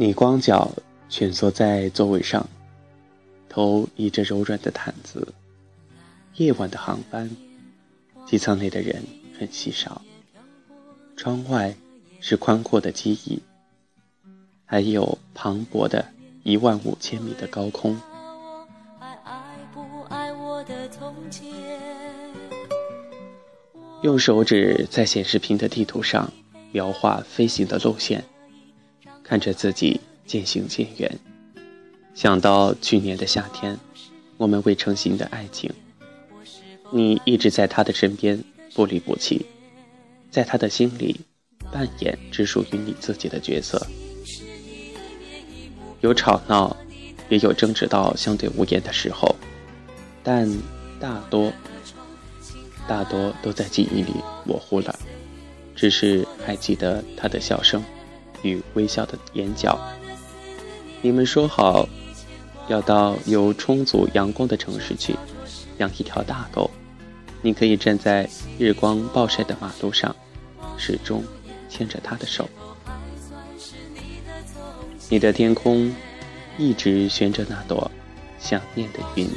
[0.00, 0.72] 你光脚
[1.10, 2.48] 蜷缩在座位上，
[3.50, 5.34] 头倚着柔软的毯子。
[6.36, 7.30] 夜晚的航班，
[8.24, 9.04] 机舱内的人
[9.38, 10.00] 很稀少。
[11.18, 11.76] 窗外
[12.18, 13.42] 是宽阔的机翼，
[14.64, 16.02] 还有磅礴的
[16.44, 18.00] 一万五千米的高空。
[24.00, 26.32] 用手指在显示屏的地图上
[26.72, 28.24] 描画飞行的路线，
[29.30, 31.08] 看着自己渐行渐远，
[32.16, 33.78] 想到去年的夏天，
[34.36, 35.70] 我们未成型的爱情。
[36.90, 38.42] 你一直在他的身边，
[38.74, 39.46] 不离不弃，
[40.32, 41.20] 在他的心里
[41.70, 43.86] 扮演只属于你自己的角色。
[46.00, 46.76] 有吵闹，
[47.28, 49.36] 也有争执到相对无言的时候，
[50.24, 50.50] 但
[50.98, 51.52] 大多。
[52.88, 54.12] 大多都在记忆里
[54.44, 54.98] 模糊了，
[55.76, 57.80] 只是还记得他的笑声
[58.42, 59.78] 与微笑的眼角。
[61.02, 61.88] 你们说好
[62.68, 65.16] 要到有充足阳光的城市去
[65.78, 66.70] 养一条大狗，
[67.42, 70.14] 你可以站在日光暴晒的马路上，
[70.76, 71.24] 始终
[71.68, 72.48] 牵着他的手。
[75.08, 75.92] 你的天空
[76.58, 77.90] 一直悬着那朵
[78.38, 79.28] 想念的云。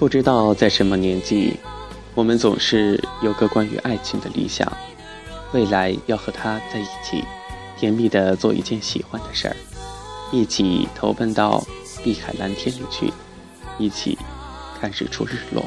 [0.00, 1.52] 不知道在什么年纪，
[2.14, 4.66] 我们总是有个关于爱情的理想，
[5.52, 7.22] 未来要和他在一起，
[7.76, 9.56] 甜蜜的做一件喜欢的事儿，
[10.32, 11.62] 一起投奔到
[12.02, 13.12] 碧海蓝天里去，
[13.78, 14.16] 一起
[14.80, 15.62] 看日出日落，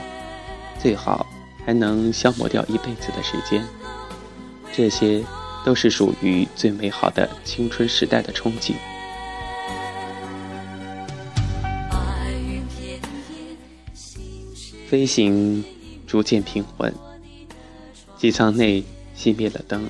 [0.80, 1.28] 最好
[1.64, 3.64] 还能消磨掉一辈子的时间。
[4.76, 5.24] 这些
[5.64, 8.74] 都是属于最美好的青春时代的憧憬。
[14.94, 15.66] 飞行
[16.06, 16.94] 逐渐平稳，
[18.16, 18.84] 机舱内
[19.18, 19.90] 熄灭了灯。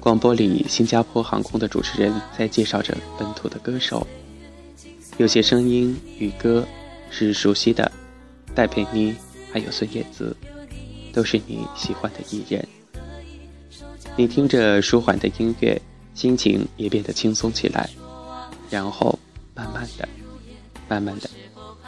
[0.00, 4.04] 广播里，新加坡航空的主持人在介绍着本土的歌手，
[5.16, 6.66] 有些声音与歌
[7.08, 7.92] 是熟悉的，
[8.52, 9.14] 戴佩妮
[9.52, 10.36] 还有孙燕姿，
[11.12, 12.66] 都是你喜欢的艺人。
[14.16, 15.80] 你听着舒缓的音乐，
[16.14, 17.88] 心情也变得轻松起来，
[18.68, 19.16] 然后
[19.54, 20.08] 慢慢的、
[20.88, 21.30] 慢慢的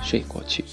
[0.05, 0.65] 睡过去。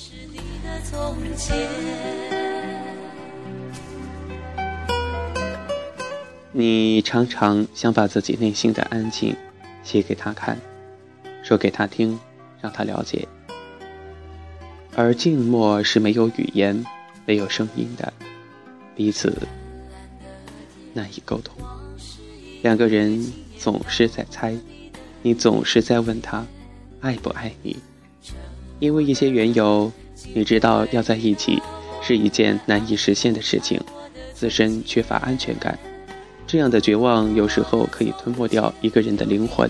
[6.54, 9.36] 你常常想把自己内心的安静
[9.84, 10.60] 写给他看，
[11.42, 12.20] 说给他听，
[12.62, 13.28] 让他了解。
[14.96, 16.86] 而静默是没有语言、
[17.26, 18.14] 没有声音的，
[18.96, 19.48] 彼此
[20.94, 21.56] 难以沟通。
[22.62, 23.26] 两个人
[23.58, 24.56] 总是在猜，
[25.22, 26.46] 你总是在问他
[27.00, 27.78] 爱不爱你，
[28.80, 29.92] 因为一些缘由。
[30.34, 31.62] 你知道要在一起
[32.02, 33.80] 是一件难以实现的事情，
[34.34, 35.78] 自身缺乏安全感，
[36.48, 39.70] 这样的绝望有时候可以吞没掉一个人的灵魂。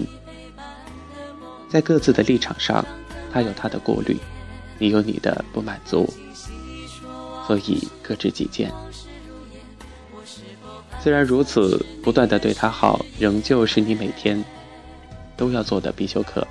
[1.68, 2.86] 在各自的立场上，
[3.34, 4.16] 他有他的顾虑，
[4.78, 6.08] 你有你的不满足，
[7.48, 8.72] 所以各执己见。
[11.00, 14.44] 虽然如此，不断的对他好，仍旧是你每天
[15.36, 16.48] 都要做的必修课。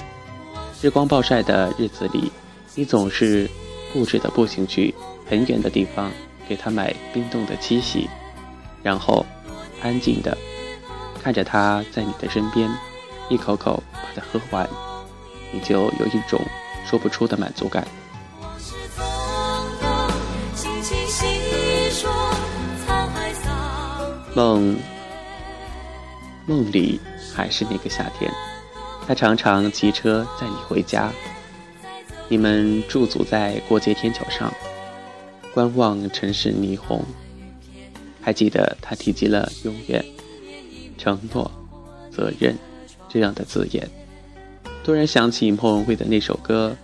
[0.82, 2.32] 日光暴晒的日子里，
[2.74, 3.48] 你总是。
[3.92, 4.94] 固执的步行去
[5.28, 6.10] 很远的地方，
[6.48, 8.08] 给他买冰冻的七喜，
[8.82, 9.24] 然后
[9.82, 10.36] 安静的
[11.22, 12.70] 看着他在你的身边，
[13.28, 14.68] 一口口把它喝完，
[15.52, 16.40] 你就有一种
[16.86, 17.86] 说不出的满足感。
[24.32, 24.76] 梦
[26.46, 27.00] 梦里
[27.34, 28.30] 还是那个夏天，
[29.06, 31.10] 他常常骑车载你回家。
[32.30, 34.54] 你们驻足在过街天桥上，
[35.52, 37.04] 观望城市霓虹。
[38.22, 40.04] 还记得他提及了永远、
[40.96, 41.50] 承诺、
[42.12, 42.56] 责任
[43.08, 43.90] 这样的字眼。
[44.84, 46.76] 突然想起莫文蔚的那首歌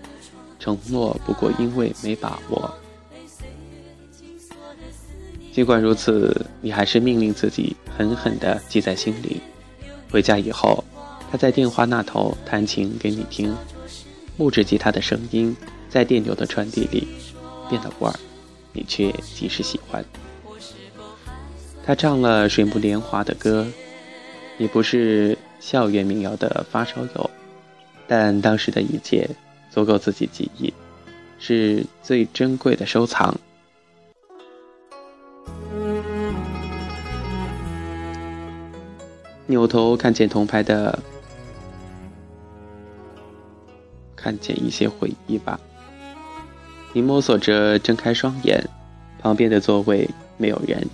[0.62, 2.75] 《承诺不过因为没把握》。
[5.54, 9.40] 尽管如此，你还是命令自己狠狠地记在心里。
[10.10, 10.82] 回家以后，
[11.31, 13.54] 他在电话那头弹琴给你听。
[14.37, 15.56] 木质吉他的声音
[15.88, 17.09] 在电流的传递里
[17.71, 18.15] 变了味儿，
[18.73, 20.05] 你却极是喜欢。
[21.85, 23.67] 他唱了水木年华的歌，
[24.59, 27.31] 也不是校园民谣的发烧友，
[28.06, 29.29] 但当时的一切
[29.71, 30.73] 足够自己记忆，
[31.38, 33.35] 是最珍贵的收藏。
[39.47, 40.99] 扭头看见铜牌的。
[44.26, 45.61] 看见一些回忆吧。
[46.93, 48.61] 你摸索着睁开双眼，
[49.20, 50.84] 旁边的座位没有人，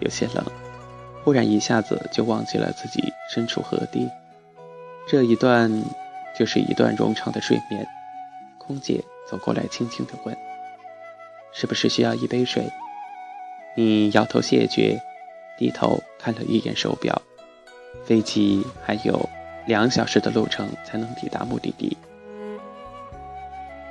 [0.00, 0.42] 有些冷。
[1.22, 4.08] 忽然一下子就忘记了自己身处何地。
[5.06, 5.84] 这一段
[6.38, 7.86] 就是一段冗长的睡眠。
[8.56, 10.34] 空姐走过来，轻轻地问
[11.52, 12.66] ：“是不是需要一杯水？”
[13.76, 14.98] 你摇头谢绝，
[15.58, 17.20] 低头看了一眼手表，
[18.06, 19.28] 飞机还有
[19.66, 21.94] 两小时的路程才能抵达目的地。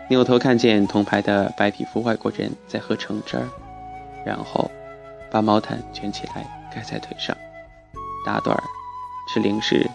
[0.09, 3.47] 扭头看见同排的白皮肤外国人在喝橙汁儿，
[4.25, 4.69] 然后
[5.31, 7.35] 把毛毯卷起来盖在腿上，
[8.25, 8.63] 打盹儿，
[9.27, 9.89] 吃零食，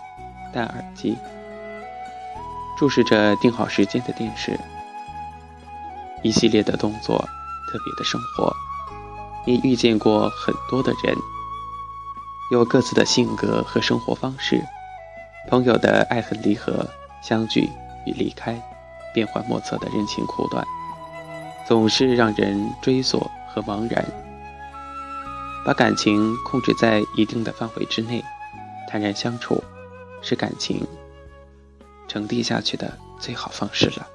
[0.53, 1.17] 戴耳机，
[2.77, 4.59] 注视着定好时间的电视，
[6.23, 8.53] 一系列的动作，特别的生活。
[9.47, 11.15] 你遇见过很多的人，
[12.51, 14.65] 有各自的性格和生活方式，
[15.49, 16.87] 朋友的爱恨离合、
[17.23, 17.71] 相聚
[18.05, 18.61] 与离开，
[19.13, 20.65] 变幻莫测的人情苦短，
[21.67, 24.05] 总是让人追索和茫然。
[25.65, 28.25] 把感情控制在一定的范围之内，
[28.89, 29.63] 坦然相处，
[30.23, 30.87] 是感情
[32.07, 34.07] 沉淀下去的最好方式了。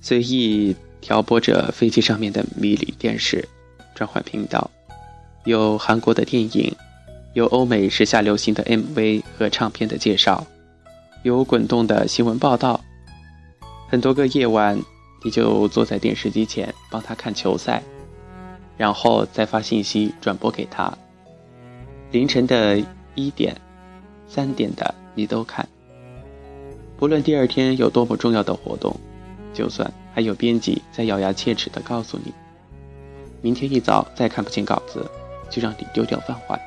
[0.00, 3.46] 随意调拨着飞机上面的迷你电视，
[3.94, 4.70] 转换频道，
[5.44, 6.74] 有韩国的电影，
[7.34, 10.46] 有欧美时下流行的 MV 和唱片的介绍，
[11.22, 12.80] 有滚动的新闻报道。
[13.88, 14.78] 很多个夜晚，
[15.22, 17.82] 你就坐在电视机前帮他看球赛，
[18.76, 20.92] 然后再发信息转播给他。
[22.10, 22.82] 凌晨的
[23.14, 23.54] 一点、
[24.26, 25.68] 三点的你都看，
[26.96, 28.94] 不论第二天有多么重要的活动。
[29.54, 32.32] 就算还有编辑在咬牙切齿地告诉你，
[33.40, 35.04] 明天一早再看不见稿子，
[35.50, 36.60] 就让你丢掉饭碗，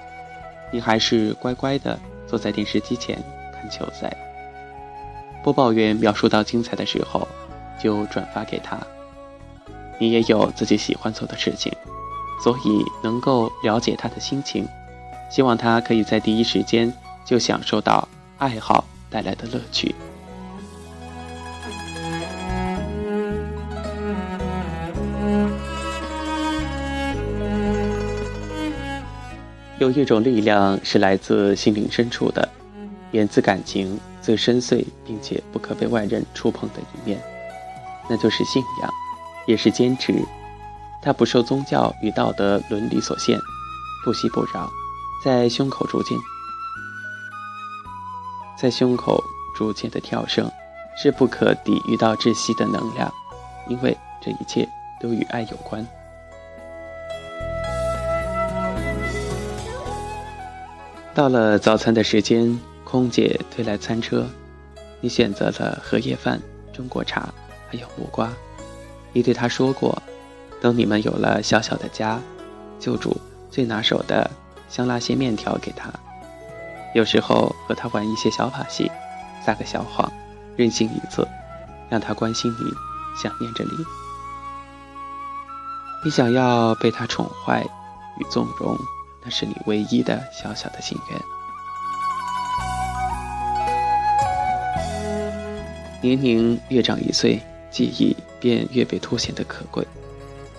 [0.71, 3.21] 你还是乖乖的坐在电视机前
[3.53, 4.15] 看球赛。
[5.43, 7.27] 播报员描述到精彩的时候，
[7.81, 8.79] 就转发给他。
[9.99, 11.71] 你也有自己喜欢做的事情，
[12.43, 14.67] 所以能够了解他的心情，
[15.29, 16.91] 希望他可以在第一时间
[17.25, 18.07] 就享受到
[18.37, 19.93] 爱好带来的乐趣。
[29.81, 32.47] 有一种力量是来自心灵深处的，
[33.09, 37.19] 源自感情最深邃并且不可被外人触碰的一面，
[38.07, 38.91] 那就是信仰，
[39.47, 40.13] 也是坚持。
[41.01, 43.35] 它不受宗教与道德伦理所限，
[44.05, 44.69] 不息不饶，
[45.25, 46.15] 在胸口逐渐，
[48.55, 49.19] 在胸口
[49.55, 50.47] 逐渐的跳升，
[50.95, 53.11] 是不可抵御到窒息的能量，
[53.67, 54.69] 因为这一切
[54.99, 55.83] 都与爱有关。
[61.13, 64.25] 到了早餐的时间，空姐推来餐车，
[65.01, 66.41] 你选择了荷叶饭、
[66.71, 67.27] 中国茶，
[67.69, 68.31] 还有木瓜。
[69.11, 70.01] 你对他说过，
[70.61, 72.17] 等你们有了小小的家，
[72.79, 73.19] 就煮
[73.49, 74.31] 最拿手的
[74.69, 75.91] 香辣蟹面条给他。
[76.95, 78.89] 有时候和他玩一些小把戏，
[79.45, 80.09] 撒个小谎，
[80.55, 81.27] 任性一次，
[81.89, 82.71] 让他关心你，
[83.21, 83.71] 想念着你。
[86.05, 87.61] 你想要被他宠坏
[88.17, 88.77] 与纵容。
[89.23, 91.19] 那是你唯一的小小的心愿。
[96.01, 99.85] 年龄越长一岁，记忆便越被凸显的可贵。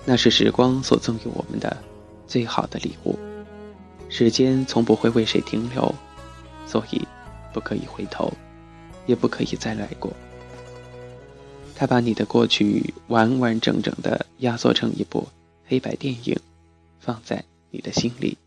[0.04, 1.76] 那是时光所赠予我们的
[2.26, 3.18] 最好的礼物。
[4.08, 5.94] 时间从不会为谁停留，
[6.66, 7.06] 所以
[7.52, 8.32] 不可以回头，
[9.06, 10.12] 也不可以再来过。
[11.74, 15.26] 他把你的过去完完整整的压缩成一部
[15.66, 16.38] 黑白电影，
[17.00, 18.38] 放在你的心里。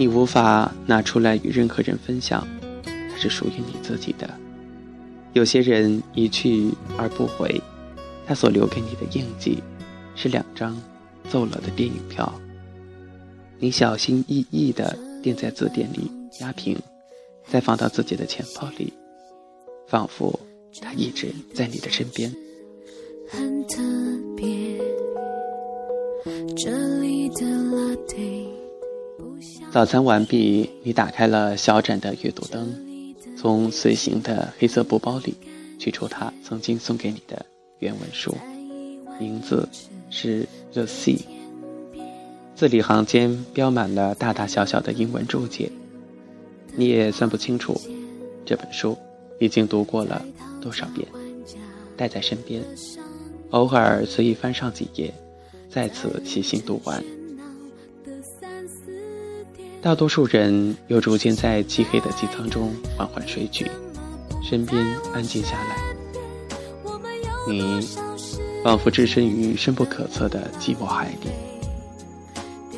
[0.00, 2.48] 你无法拿出来与任何人分享，
[2.86, 4.30] 它是属于你自己的。
[5.34, 7.60] 有些人一去而不回，
[8.26, 9.62] 他所留给你的印记，
[10.16, 10.74] 是两张
[11.28, 12.32] 奏了的电影票。
[13.58, 16.78] 你小心翼翼地垫在字典里，压平，
[17.46, 18.90] 再放到自己的钱包里，
[19.86, 20.40] 仿佛
[20.80, 22.34] 他一直在你的身边。
[23.28, 23.82] 很特
[24.34, 24.80] 别，
[26.56, 28.49] 这里的拉对。
[29.72, 32.74] 早餐完毕，你打开了小盏的阅读灯，
[33.36, 35.32] 从随行的黑色布包里
[35.78, 37.46] 取出他曾经送给你的
[37.78, 38.36] 原文书，
[39.20, 39.68] 名字
[40.10, 41.18] 是《The Sea》，
[42.56, 45.70] 字里行间标满了大大小小的英文注解，
[46.74, 47.80] 你也算不清楚
[48.44, 48.98] 这本书
[49.38, 50.20] 已经读过了
[50.60, 51.06] 多少遍，
[51.96, 52.60] 带在身边，
[53.50, 55.14] 偶尔随意翻上几页，
[55.70, 57.00] 再次细心读完。
[59.82, 63.70] 大多数人又逐渐在漆黑的机舱中缓缓睡去，
[64.42, 65.76] 身边安静下来。
[67.48, 67.80] 你
[68.62, 71.30] 仿佛置身于深不可测的寂寞海底，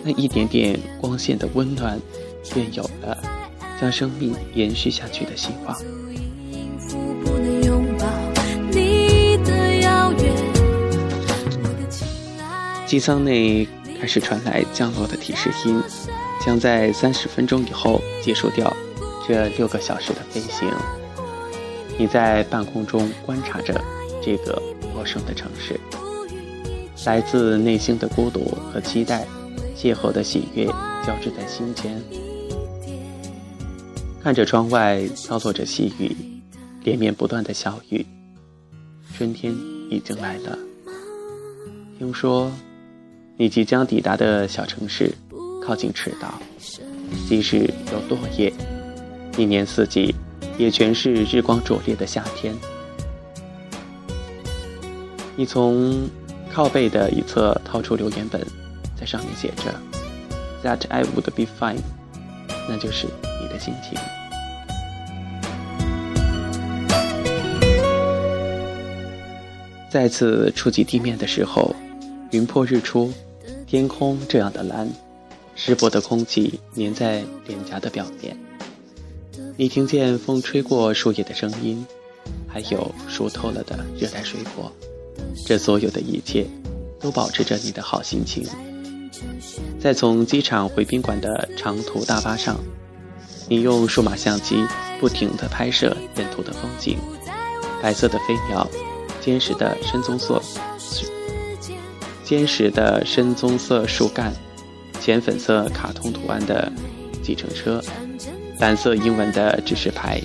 [0.05, 2.01] 那一点点光线的温暖，
[2.55, 3.19] 便有了
[3.81, 5.77] 将生命延续下去的希望。
[12.87, 13.67] 机舱内
[14.01, 15.83] 开始传来降落的提示音。
[16.45, 18.75] 将在三十分钟以后结束掉
[19.27, 20.69] 这六个小时的飞行。
[21.99, 23.81] 你在半空中观察着
[24.21, 24.61] 这个
[24.93, 25.79] 陌生的城市，
[27.07, 29.27] 来自内心的孤独和期待，
[29.77, 30.67] 邂逅的喜悦
[31.07, 32.03] 交织在心间。
[34.21, 36.17] 看着窗外飘落着细雨，
[36.83, 38.05] 连绵不断的小雨。
[39.17, 39.55] 春天
[39.91, 40.59] 已经来了。
[41.99, 42.51] 听说
[43.37, 45.13] 你即将抵达的小城市。
[45.65, 46.35] 靠近赤道，
[47.29, 47.59] 即使
[47.93, 48.53] 有落叶，
[49.37, 50.15] 一年四季
[50.59, 52.55] 也全是日光灼烈的夏天。
[55.37, 56.09] 你从
[56.53, 58.45] 靠背的一侧掏出留言本，
[58.99, 59.73] 在上面写着
[60.63, 61.81] “That I would be fine”，
[62.69, 63.07] 那就是
[63.41, 63.99] 你的心情。
[69.89, 71.75] 再次触及地面的时候，
[72.31, 73.13] 云破日出，
[73.67, 74.89] 天空这样的蓝。
[75.65, 78.37] 湿薄的空气粘在脸颊的表面，
[79.57, 81.87] 你听见风吹过树叶的声音，
[82.49, 84.73] 还有熟透了的热带水果。
[85.47, 86.45] 这所有的一切，
[86.99, 88.45] 都保持着你的好心情。
[89.79, 92.59] 在从机场回宾馆的长途大巴上，
[93.49, 94.67] 你用数码相机
[94.99, 96.99] 不停地拍摄沿途的风景：
[97.81, 98.69] 白色的飞鸟，
[99.21, 100.43] 坚实的深棕色，
[102.25, 104.35] 坚实的深棕色树干。
[105.03, 106.71] 浅粉色卡通图案的
[107.25, 107.83] 计程车，
[108.61, 110.23] 蓝色英文的指示牌，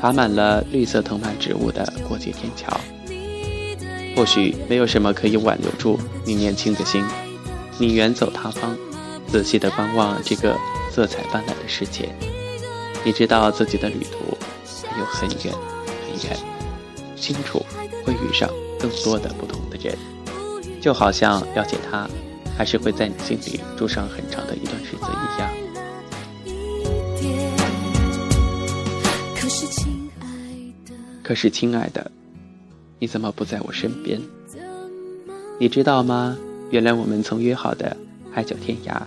[0.00, 2.80] 爬满了绿色藤蔓植物的过街天桥。
[4.16, 7.04] 或许没有什么可以挽留住你年轻的心，
[7.76, 8.74] 你远走他方，
[9.28, 10.56] 仔细地观望这个
[10.90, 12.08] 色彩斑斓的世界。
[13.04, 14.34] 你知道自己的旅途
[14.88, 15.54] 还有很远
[16.06, 16.38] 很远，
[17.16, 17.62] 清楚
[18.06, 19.94] 会遇上更多的不同的人，
[20.80, 22.08] 就好像了解他。
[22.60, 25.50] 还是会在你心里住上很长的一段日子一样。
[31.24, 32.10] 可是，亲爱的，
[32.98, 34.20] 你怎么不在我身边？
[35.58, 36.36] 你知道吗？
[36.70, 37.96] 原来我们曾约好的
[38.30, 39.00] 海角天涯，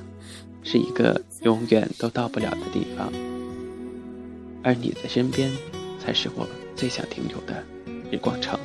[0.63, 3.13] 是一个永远都到不了的地方。
[4.63, 5.51] 而你的身边，
[6.03, 7.63] 才是我最想停留的
[8.09, 8.59] 日光城。